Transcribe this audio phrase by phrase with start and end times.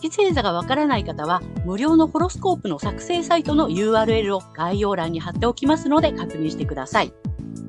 [0.00, 7.12] 月星座がわからない方は、無料のホロスコープの作成サイトの URL を概要欄に貼っておきますので確認してください。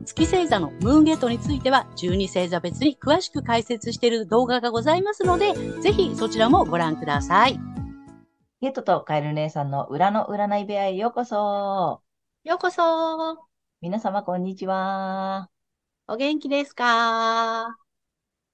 [0.06, 7.60] 月星座のムーンゲートについては、12星座別に詳しく解説している動画がございますので、ぜひそちらもご覧ください。
[8.62, 12.02] ゲットとカエル姉さんの裏の占い部屋へようこそ。
[12.44, 13.38] ようこそ。
[13.82, 15.50] 皆様こんにちは。
[16.08, 17.78] お元気ですか？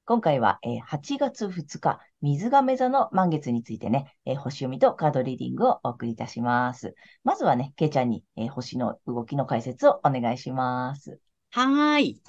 [0.08, 6.96] 今回は、えー、8月2日、水亀座の満月についてね、えー、星読みとカードリーディングをお送りいたします。
[7.24, 11.20] まずはね、けいちゃんに、えー、星の動きの解説をお願いします。
[11.52, 12.20] はい。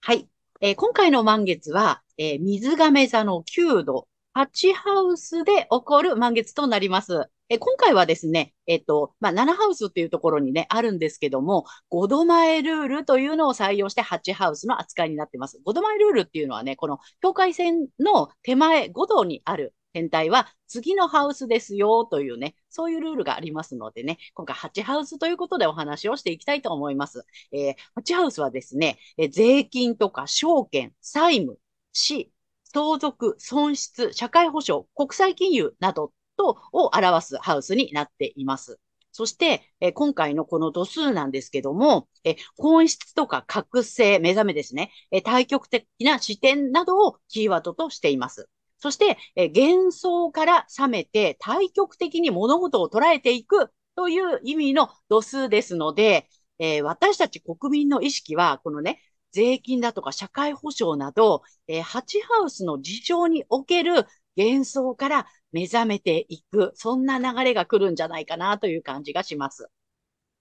[0.00, 0.28] はい。
[0.60, 7.30] えー、今回の満月は、え水亀座の9度、8ハウスで起こる満月となります。
[7.50, 15.60] え今回はですね、えっと、まあ、7ハウスっていうところにね、あるんですけども、5度前ルールというのを採用して8ハウスの扱いになってます。
[15.64, 27.26] 5度前ルールっていうのはね、この境界線の手前5度にある天体は次のハウスですよというね、そういうルールがありますのでね、今回8ハウスということでお話をしていきたいと思います。
[27.52, 31.58] えー、8ハウスはですね、え税金とか証券、債務、
[31.92, 32.32] 死、
[32.64, 38.78] 相続、損失、社会保障、国際金融などとを表すハウスになっています。
[39.12, 48.48] そして、え今回のこの度数なんですけども、え本質とか覚醒、目覚めですね、え対極的な視点などをキーワードとしています。
[48.78, 59.00] そして、え幻想から覚めて対極的に物事を捉えていくという意味の度数ですので、え、私たち国民の意識は、このね、
[59.34, 64.06] 税金だとか社会保障など、えー、ハチハウスの事情における
[64.36, 69.68] 幻想から目覚めていく、そんな流れが来るんじゃないかなという感じがします。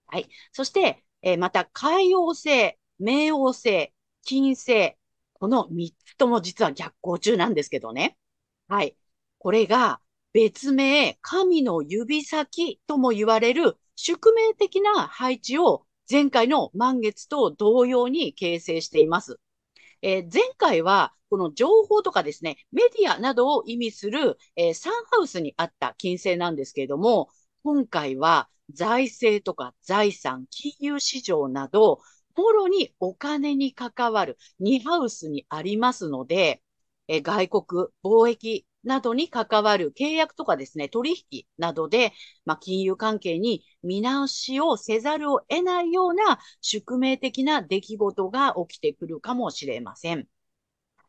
[0.07, 0.28] はい。
[0.51, 4.97] そして、えー、また、海王星、冥王星、金星、
[5.34, 8.18] この3つとも実は逆行中なんですけどね。
[8.68, 8.97] はい。
[9.38, 10.02] これが
[10.34, 19.40] 別名、神の指先とも言われる宿命的な配置を前回の満月と同様に形成しています。
[20.02, 27.27] えー、前回はこの情報とかですね、メディアなどを意味する、えー、サンハウスにあった金星なんですけれども、
[27.63, 32.01] 今回は財政とか財産、金融市場など、
[32.35, 36.61] もろにお金に関わる2ハウスにありますので、
[37.07, 37.63] え、外国、
[38.03, 42.13] 貿易などに関わる契約とかですね、取引などで、
[42.45, 50.27] まあ、金融関係に見直しをせざるを得ないような宿命的な出来事が起きてくるかもしれません。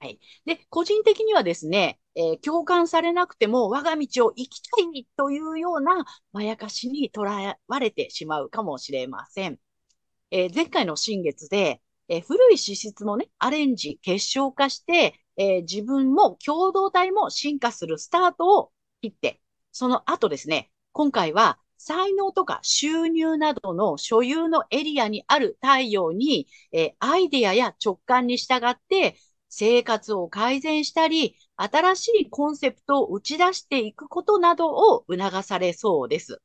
[0.04, 0.20] はい。
[0.44, 9.59] で、個人的にはですね、えー、共感されなくても我が道を生きたいというようなまやかしにとらわれてしまうかもしれません。
[10.31, 19.41] えー、前回の新月で、えー、古い資質もね、アレンジ、結晶化して、え自分も共同体も進化するスタートを切って、
[19.72, 29.16] その後ですね、今回は才能とか収入などの所有のエリアにある太陽に、えアイデアや直感に従って
[29.56, 36.42] 生活を改善したり、新しいコンセプトを打ち出していくことなどを促されそうです。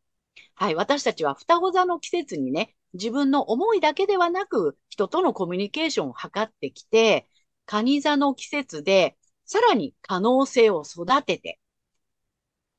[0.54, 0.76] はい。
[0.76, 7.28] 私たちは双子座の季節にね、自分の思いだけではなく、人とのコミュニケーションを図ってきて、
[7.66, 11.60] 蟹座の季節で、さらに可能性を育てて、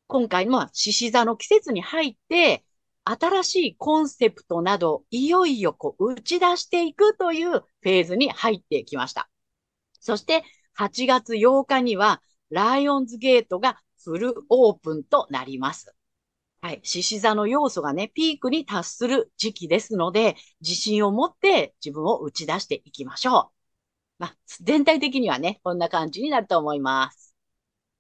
[0.07, 2.65] 今回の獅子座の季節に入って、
[3.05, 9.29] 新しいコンセプトなど、いよいよこう打ち出していくというフェーズに入ってきました。
[10.01, 10.43] そして
[10.75, 15.95] 8月8日にはライオンズゲートがフルオープンとなります。
[16.63, 16.81] はい。
[16.83, 23.61] 獅子座の要素がね、ピークに達する時期ですので、自信を持って自分を打ち出していきましょう。
[24.19, 27.35] まあ、全体的にはね、こんな感じになると思います。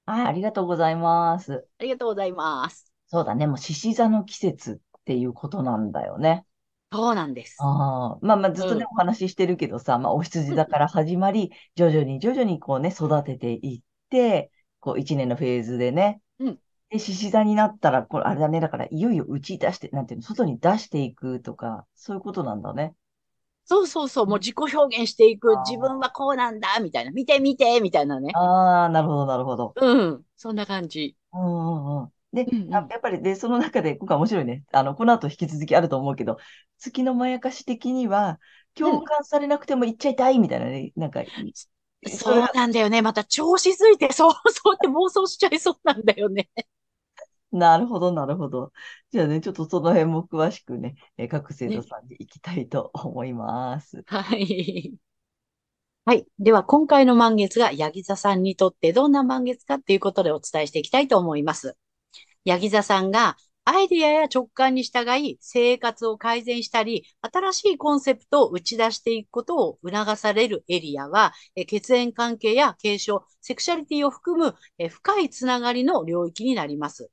[0.04, 1.66] はい、ありがとうございます。
[1.78, 2.92] ありがとうございます。
[3.06, 6.44] そうだね、もう獅子座の季節っていうことなんだよね。
[6.92, 7.66] そうなんです。
[7.66, 14.50] ああ、まあまあずっとね、お話ししてるけどさ、まあお羊座から始まり、徐々に徐々にこうね、育てていって、
[14.80, 16.60] こう一年のフェーズでね、うん。
[16.90, 22.94] で、獅子座になったら、これあれだね、だからいよいよ打ち出して、なんていうの、外に出していくとか、そういうことなんだね。
[23.64, 28.32] そうそうそう、もう自己表現していく、自分はこうなんだ、みたいな、見て見て、みたいなね。
[28.34, 29.74] ああ、なるほど、なるほど。
[29.76, 31.16] うん、そんな感じ。
[31.32, 32.12] うんうんうん。
[32.32, 34.64] で、うんうんあやっぱり、で、その中で、今回面白いね。
[34.72, 36.38] あの、この後引き続きあると思うけど、
[36.78, 38.38] 月のまやかし的には、
[38.74, 41.22] 共感されなくても言っちゃいたいみたいなね、なんか、
[42.06, 43.02] そそうなんだよね。
[43.02, 46.48] また調子づいて、そう、 そうって妄想しちゃいそうなんだよね。
[47.52, 48.72] なるほど、なるほど。
[49.10, 51.82] じゃあね、ちょっとその辺も詳しくね、えー各生徒ね。
[51.82, 54.04] さんに行きたいと思います。
[54.06, 54.98] はい。
[56.04, 56.26] はい。
[56.38, 61.76] では、今回の満月がヤギ座さんにとってどんな満月かっていうことでお伝えしていきたいと思います。
[62.44, 77.10] ヤギ座さんがアイディアや直感に従い生活を改善したり、新しいコンセプトを打ち出していくことを促されるエリアは、え血縁関係や継承、セクシャリティを含むえ深いつながりの領域になります。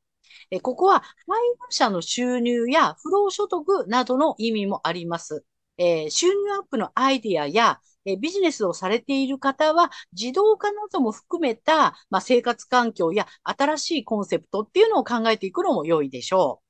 [0.50, 5.46] えここは配偶者の収入や不労所得などの意味もあります。
[5.78, 16.68] え収入アップのアイディアや、えビジネスをされている方は、自動化なども含めた、まあ、生活環境や新しいコンセプトっていうのを考えていくのも良いでしょう。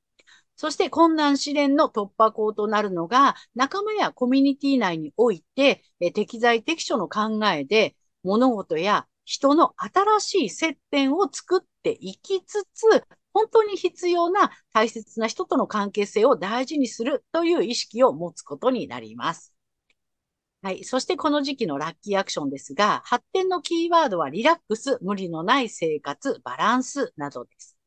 [0.56, 19.54] そして困難試練の突破口となるのが、仲間やコミュニティ内において、え適材適所の考えで、物事や人の新しい接点を作っていきつつ、本当に必要な大切な人との関係性を大事にするという意識を持つことになります。
[20.64, 20.84] はい。
[20.84, 27.78] そしてこの時期のラッキーアクションですが、発展のキーワードはリラックス、無理のない生活、バランスなどです。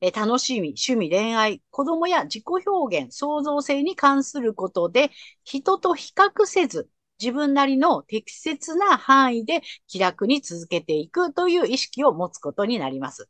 [0.00, 5.10] え楽しみ、趣味、恋愛、子供や自己表現、創造性に関することで、
[5.44, 6.90] 人と比較せず、
[7.20, 13.28] 自分なりの適切な範囲で気楽に続けていくという意識を持つことになります。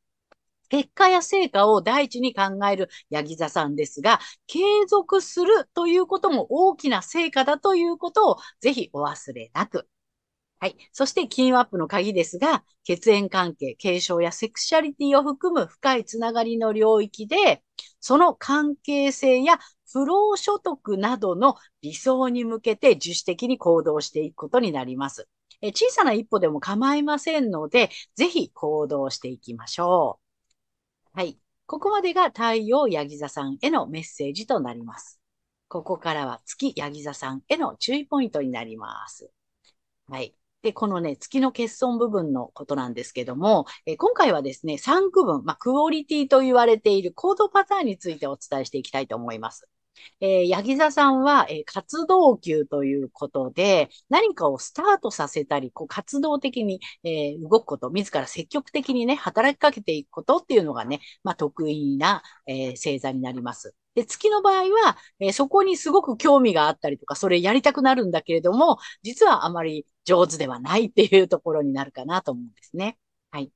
[0.70, 9.88] 結果や成果を第一に考えるヤギ座さんですが、継続するということも大きな成果だということをぜひお忘れなく。
[10.60, 10.76] はい。
[10.92, 17.62] そして、金運アップの鍵ですが、血縁関係、継承やセクシャリティを含む深いつながりの領域で、
[17.98, 19.58] その関係性や
[19.90, 25.28] 不労所得などの理想に向けて自主的に行動していくことになります。
[25.62, 30.19] え小さな一歩でも構いませんので、ぜひ行動していきましょう。
[31.12, 31.38] はい。
[31.66, 35.20] ここまでが太陽ヤギ座さんへのメッセージとなります。
[35.68, 39.30] ここからは月ヤギ座さんへの注意ポイントになります。
[40.08, 40.34] はい。
[40.62, 49.68] で、このね、月の欠損部分のことなんですけども、え今回はですね、3区分、まあ、クオリティと言われているコードパターンについてお伝えしていきたいと思います。
[50.20, 63.74] えー、ヤギ座さんは、えー活動級ということで、何かをスタートさせたり、こう活動的に、えー動くこと、自ら積極的にね、働きかけていくことっていうのがね、まあ、得意な、えー星座になります。
[63.94, 72.98] で、月の場合は、えーそこにすごく興味があったりとか、それやりたくなるんだけれども、実はあまり上手ではないっていうところになるかなと思うんですね。
[73.30, 73.52] はい。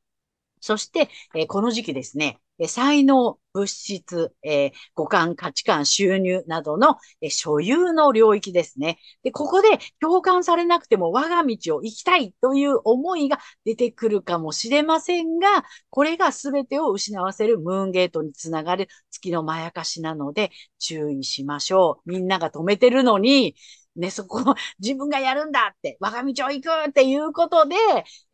[0.60, 8.98] そして、えーこの時期ですね、え才能、物質、えー五感、価値観、収入などの、えー所有の領域ですね。
[9.22, 9.68] で、ここで
[10.00, 22.10] 共感されなくても我が道を行きたいという思いが出てくるかもしれませんが、これが全てを失わせるムーンゲートにつながる月のまやかしなので注意しましょう。
[22.10, 23.54] みんなが止めてるのに、
[23.96, 24.40] ね、そこ
[24.80, 27.76] 自分がやるんだって、我が道を行くっていうことで、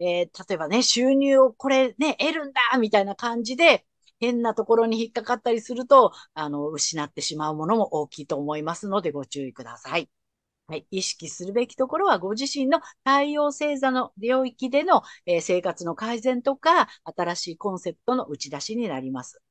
[0.00, 3.84] えー例えばね、収入をこれね、得るんだみたいな感じで、
[4.20, 10.10] 変なところに引っかかったりすると、あの、失ってしまうものも大きいと思いますのでご注意ください。
[10.68, 10.86] はい。
[10.90, 19.42] 意識するべきところは、ご自身の太陽星座の領域での、えー生活の改善とか、新しいコンセプトの打ち出しになります。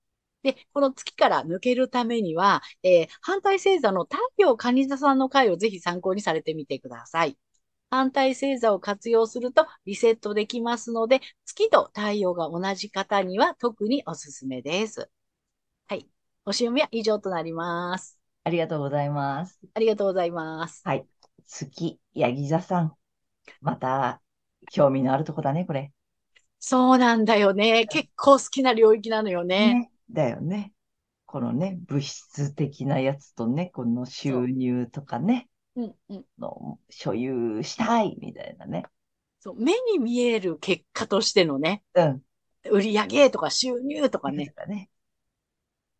[0.43, 7.37] で、この月から抜けるためには、えー反対星座の太陽蟹座さんの回をぜひ参考にされてみてください。
[7.89, 15.09] 反対星座を活用するとリセットできますので、月と太陽が同じ方には特におすすめです。
[15.87, 16.07] はい。
[16.45, 18.19] 星読みは以上となります。
[18.43, 19.59] ありがとうございます。
[19.73, 20.81] ありがとうございます。
[20.85, 21.05] はい。
[21.45, 22.93] 月、ヤギ座さん。
[23.61, 24.21] また、
[24.71, 25.91] 興味のあるとこだね、これ。
[26.59, 27.87] そうなんだよね。
[27.87, 29.73] 結構好きな領域なのよね。
[29.73, 29.91] ね。
[30.11, 30.73] だよね。
[31.25, 35.47] このね、物質的なやつとね、この収入とかね。
[36.37, 38.85] の所有したいみたいなね。
[39.39, 42.21] そう、目に見える結果としてのね、うん。
[42.71, 44.47] 売り上げとか収入とかね。
[44.47, 44.89] とかね。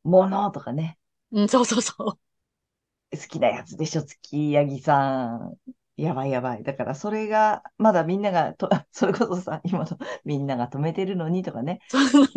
[0.04, 0.98] 物とかね。
[1.32, 3.18] うん、そうそうそう。
[3.18, 5.56] 好きなやつでしょ、月ヤギさん。
[5.96, 6.64] やばいやばい。
[6.64, 11.80] だからそれが、まだみんながと、 それこそさ、今のみんなが止めてるのにとかね。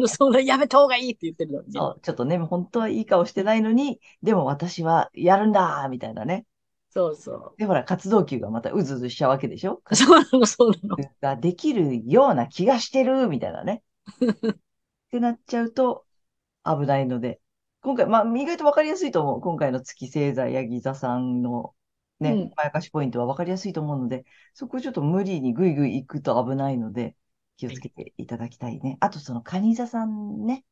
[0.08, 1.72] そうなやめた方がいいって言ってるのにね。
[1.74, 6.44] そう、ちょっとね、本当はいい顔してないのに、でも私はやるんだみたいなね。
[6.94, 7.54] そうそう。
[7.56, 9.82] で、ほら、活動球がまたうずうずしちゃうわけでしょ？
[9.92, 10.96] そうなの、そうなの。
[11.22, 13.82] ができるような気がしてるみたいなね。
[14.52, 16.04] ってなっちゃうと、
[16.64, 17.40] 危ないので。
[17.80, 19.40] 今回、まあ、意外とわかりやすいと思う。
[19.40, 21.74] 今回の月星座、ヤギ座さんの
[22.20, 27.16] ね、うんまやかしポイントはわかりやすいと思うので、そこちょっと無理にぐいぐい行くと危ないので、
[27.56, 28.98] 気をつけていただきたいね。
[29.00, 30.64] あと、その、カニ座さんね。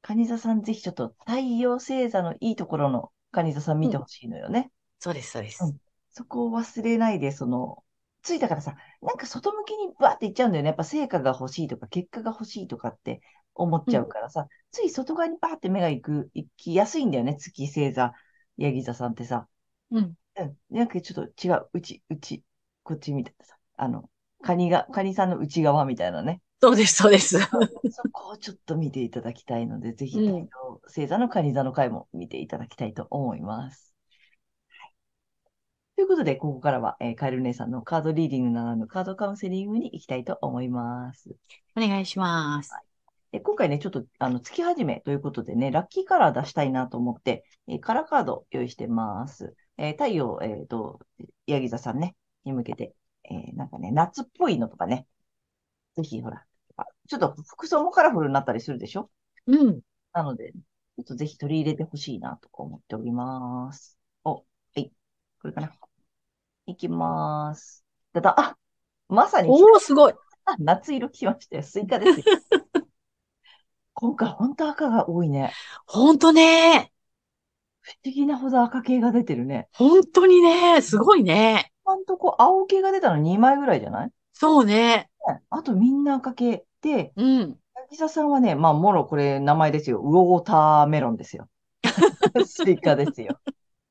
[0.00, 4.72] カニ座さん、ぜひちょっと太陽星座のいいところのカニ座さん見てほしいのよね。
[5.02, 5.66] そうです、そうです。
[5.66, 5.78] うん
[6.14, 7.82] そこを忘れないで、その、
[8.20, 10.66] ついたからさ、なんか外向きにバーっていっちゃうんだよね。
[10.68, 13.22] やっぱ成果が欲しいとか、結果が欲しいとかって
[13.54, 17.36] 思っちゃうからさ、つい外側にバーって目が行く、行きやすいんだよね。
[17.38, 18.12] 月星座、
[18.58, 19.48] ヤギ座さんってさ。
[19.90, 20.14] うん。
[20.36, 20.58] うん。
[20.70, 21.70] なんかちょっと違う。
[21.72, 22.44] うち、うち、
[22.82, 23.58] こっちみたいなさ。
[23.76, 24.10] あの、
[24.42, 26.42] カニが、カニさんの内側みたいなね。
[26.60, 27.38] そうです、そうです。
[27.90, 30.24] そこをちょっと見ていただきたいので、ぜひ
[30.86, 33.91] 星座のカニ座の回も見ていただきたいと思います。
[36.02, 41.30] はいということで、ここからは、えーカエル姉さんのカードリーディングならぬカードカウンセリングに行きたいと思います。
[41.76, 42.72] お願いします。
[43.30, 49.54] で今回ね、ちょっとあの月始めということでね、ラッキーカラー出したいなと思って、えーカラーカード用意してます。
[49.78, 50.98] えー太陽、えっ、と、
[51.46, 52.96] ヤギ座さんね、に向けて、
[53.30, 55.06] えーなんかね、夏っぽいのとかね、
[55.94, 56.44] ぜひほら、
[56.78, 59.08] あちょっと服装もカラフルになったりするでしょ？
[59.46, 59.80] うん。
[60.12, 63.96] なので、ちょっとぜひ取り入れてほしいなと思っております。
[64.24, 64.42] お、は
[64.74, 64.90] い。
[65.40, 65.72] これかな。
[66.66, 67.84] いきます。
[68.12, 68.56] だだ、あ、
[69.08, 70.14] まさに来おー、すごい。
[70.44, 71.62] た夏色来ましたよ。
[71.62, 72.24] スイカですよ。
[73.94, 75.52] 今回本当赤が多いね。
[75.86, 76.92] ほんとね。
[77.80, 79.68] 不思議なほど赤系が出てるね。
[79.72, 80.80] ほんとにね。
[80.82, 81.72] すごいね。
[81.84, 84.10] 今んとこ青系が出たの2枚ぐらいじゃない？
[84.32, 85.08] そうね。
[85.28, 86.64] ねあとみんな赤系。
[86.80, 87.40] で、うん。
[87.76, 89.98] ヤギ座さんはね、まあ、もろこれ名前ですよ。
[89.98, 91.48] watermelon ですよ。
[92.46, 93.38] スイカですよ。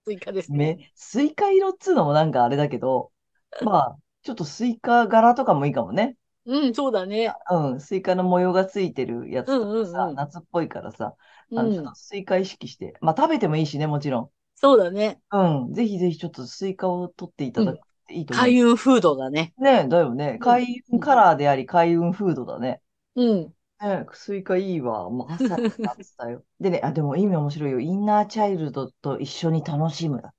[0.06, 0.78] スイカですね。
[0.78, 3.12] め、スイカ色っつうのもなんかあれだけど、
[3.64, 6.16] まあ、ちょっとスイカ柄とかもいいかもね。
[6.46, 7.34] うん、そうだね。
[7.52, 11.16] うん、スイカの模様がついてるやつとかさ、うんうんうん夏っぽいからさ、
[11.52, 11.96] うあの、ちょっんと。
[11.96, 15.66] スイカ意識して、まあ食べてもいいしね、もちろんそうだね。
[15.66, 18.46] うん、ぜひぜひちょっとスイカを取っていただくといいと思う。
[18.46, 19.54] 開運フードだね。
[19.58, 20.40] ねだよね。
[20.40, 22.82] 開運カラーであり、開運フードだね。
[23.16, 23.56] うん。
[23.82, 25.10] ねスイカいいわ。
[25.10, 26.44] まさに夏だよ。
[26.60, 27.80] でね、あ、でも意味面白いよ。
[27.80, 30.34] インナーチャイルドと一緒に楽しむだ。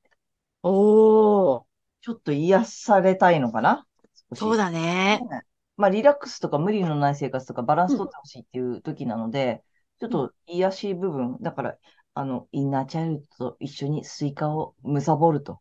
[0.62, 1.64] おー。
[2.00, 3.87] ちょっと癒されたいのかな？
[4.34, 5.20] そうだね。
[5.20, 5.42] ね
[5.76, 9.62] まあ、リラックスとか無理のない生活とかバランス取ってほしいっていう時なので、
[10.00, 11.78] ちょっと癒し部分、だから、
[12.14, 15.61] あの、インナーチャイルドと一緒にスイカを貪ると、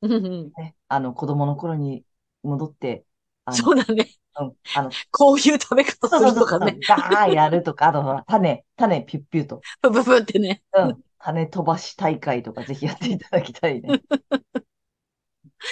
[0.00, 0.52] うんうん。
[0.56, 2.04] ね、あの、子供の頃に
[2.42, 3.04] 戻って、
[3.44, 4.08] あの、そうだね。
[4.40, 6.78] うん、あの、こういう食べ方するとかね。
[6.88, 10.62] ガーンやるとか、あとほら、種、種ピュッピュと、ブブブってね。
[10.74, 14.00] うん、種飛ばし大会とかぜひやっていただきたいね。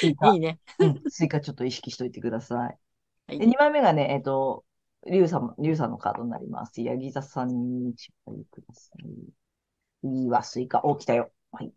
[0.03, 0.59] いいね。
[0.79, 2.59] うん、スイカちょっと意識しといてください。
[2.59, 4.65] はいで、2枚目がね、えっと、
[5.07, 6.83] リュウさん、リュウさんのカードになります。
[6.83, 8.91] ヤギ座さんに力くださ
[10.03, 10.09] い。
[10.09, 10.85] いいわ、スイカ。
[10.85, 11.31] お、来たよ。
[11.53, 11.73] はい。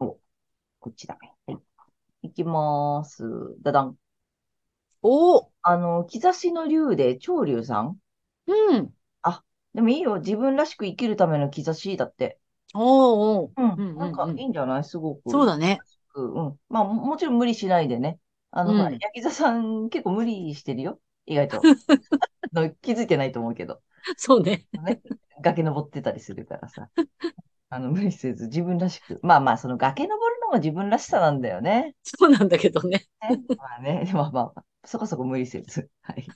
[0.00, 0.18] お、
[0.80, 1.34] こっちだね。
[1.46, 1.58] はい。
[2.28, 3.22] いきまーす。
[3.62, 3.98] ダダン。
[5.02, 5.55] おー。
[5.68, 7.98] あの、兆しの竜で、長竜さん？
[8.46, 8.92] うん。
[9.74, 10.20] でもいいよ。
[10.20, 12.38] 自分らしく生きるための兆しだって。
[12.74, 13.62] おーおー。
[13.62, 13.72] うん。
[13.72, 14.84] うんうんうんなんかいいんじゃない？
[14.84, 15.30] すごく。
[15.30, 15.78] そうだね。
[16.14, 16.58] うん。
[16.70, 18.18] まあ、ももちろん無理しないでね。
[18.52, 20.98] あの、うんほら、ヤギ座さん結構無理してるよ。
[21.26, 21.60] 意外と。
[22.54, 23.82] あの気づいてないと思うけど。
[24.16, 24.66] そうね。
[24.82, 25.02] ね。
[25.42, 26.88] 崖登ってたりするからさ。
[27.68, 29.18] あの、無理せず自分らしく。
[29.22, 31.94] まあまあ、その崖登るのも自分らしさなんだよね。
[32.02, 33.06] そうなんだけどね。
[33.28, 34.10] ねまあね。
[34.14, 35.90] まあまあ、そこそこ無理せず。
[36.02, 36.26] はい。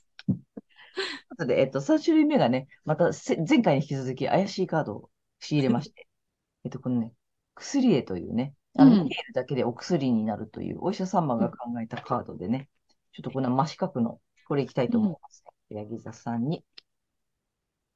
[1.40, 6.06] とで、えっと、3種類目がね、またせ前回に引き続き怪しいカードを仕入れまして。
[6.64, 7.12] えっと、このね、
[7.54, 12.68] 薬絵というね、あの、うん見ているだけでお薬になるという、お医者様が考えたカードでね、
[13.12, 15.78] ちょっとこの真四角の、これいきたいと思いますね。
[15.78, 16.64] ヤギ座さんに。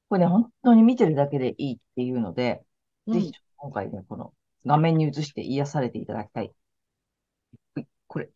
[0.09, 2.63] これね、本当に見てるだけでいいっていうので、
[3.07, 4.33] ぜひ今回ね、この
[4.65, 6.51] 画面に映して癒されていただきたい
[8.07, 8.29] これ。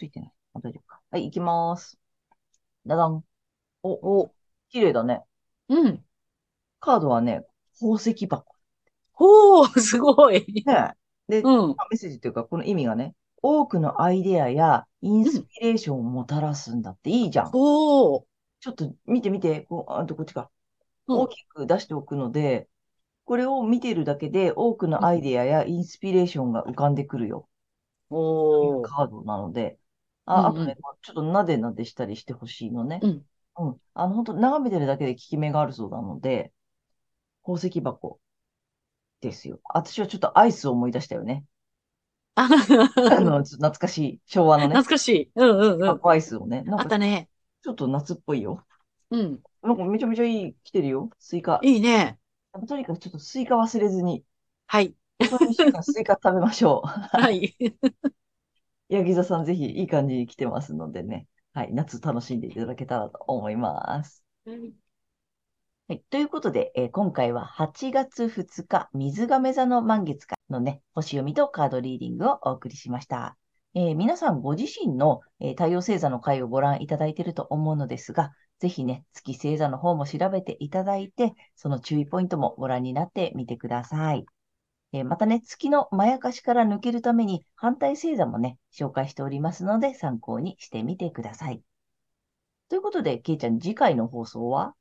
[0.00, 0.32] ついてない。
[0.54, 1.02] あ大丈夫か。
[1.10, 1.98] はい、行きまーす。
[2.86, 3.22] ダダン。
[3.82, 3.90] お、
[4.22, 4.34] お、
[4.70, 5.22] 綺麗だね。
[5.68, 6.04] うん。
[6.80, 7.44] カードはね、
[7.78, 8.54] 宝石箱。
[9.18, 10.46] おー、すごい。
[10.64, 10.94] ね。
[11.28, 11.68] で、うん。
[11.68, 17.50] メッセージっていうか、この意味がね、多くのアイデアやインスピレーションをもたらすんだっていいじゃん。
[17.52, 18.24] おー。
[18.60, 20.50] ちょっと見て見て、こう、あとこっちか。
[21.08, 22.68] うん大きく出しておくので、
[23.24, 27.48] これを見てるだけで多くのアイデアやインスピレーションが浮かんでくるよ。
[28.08, 28.88] というおー。
[28.88, 29.79] カードなので、
[30.34, 33.00] あ、あうんうんとね、ちょっとなでなでしたりしてほしいのね。
[33.00, 33.26] うん。
[33.58, 33.80] うん。
[33.94, 36.52] あの、本当眺めてるだけで効き目があるそうなので、
[37.44, 38.20] 宝石箱
[39.20, 39.60] ですよ。
[39.74, 41.44] 私はちょっとアイスを思い出したよね。
[42.36, 42.48] あ
[43.04, 45.30] あの、ちょっと懐かしい、昭和のね、懐かしい。
[45.34, 46.00] うんうんうん。
[46.00, 46.62] 箱アイスをね。
[46.64, 47.28] なんかあったね。
[47.62, 48.66] ちょっと夏っぽいよ。
[49.10, 49.42] うん。
[49.62, 51.10] なんかめちゃめちゃいい、来てるよ。
[51.18, 51.60] スイカ。
[51.60, 52.18] いいね。
[52.68, 54.24] とにかくちょっとスイカ忘れずに、
[54.66, 54.94] はい。
[55.82, 56.88] スイカ食べましょう。
[57.18, 57.54] はい。
[58.90, 61.26] ヤギ座さんぜひいい感じに来てますのでね。
[61.54, 61.72] はい。
[61.72, 64.24] 夏楽しんでいただけたらと思います。
[65.88, 66.00] はい。
[66.10, 73.36] ということで、えー今回は8月2日、水亀座の満月からのね、星読みとカードリーディングをお送りしました。
[73.74, 84.26] えー皆さんご自身の、えー太陽星座の回をご覧いただいていると思うのですが、ぜひね、月星座の方も調べていただいて、その注意ポイントもご覧になってみてください。
[84.92, 91.62] えーまたね、月のまやかしから抜けるために反対星座もね、紹介しておりますので参考にしてみてください。
[92.68, 94.74] ということで、けいちゃん、次回の放送は？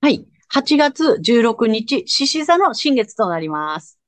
[0.00, 0.26] はい。
[0.54, 3.98] 8月16日、獅子座の新月となります。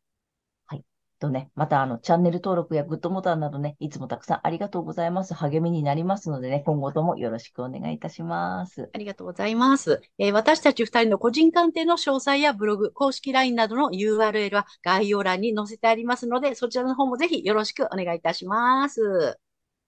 [1.18, 5.34] とね、またあの、チャンネル登録やグッドボタンなどね、いつもたくさんありがとうございます。
[5.34, 8.88] 励みになりますのでね、今後ともよろしくお願いいたします。
[8.92, 10.00] ありがとうございます。
[10.18, 19.38] えー私たち二人の個人鑑定の詳細やブログ、公式 LINE などの URL は概要欄に載せてありますので、そちらの方もぜひよろしくお願いいたします。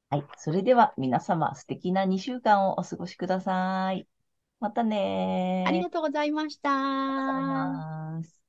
[0.08, 0.24] はい。
[0.36, 4.08] それでは皆様、素敵な2週間をお過ごしください。
[4.58, 5.68] またねー。
[5.68, 8.39] ありがとうございました。